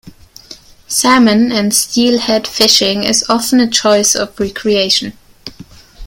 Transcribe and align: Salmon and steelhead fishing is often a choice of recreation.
Salmon 0.87 1.51
and 1.51 1.75
steelhead 1.75 2.47
fishing 2.47 3.03
is 3.03 3.23
often 3.29 3.59
a 3.59 3.67
choice 3.69 4.15
of 4.15 4.39
recreation. 4.39 5.13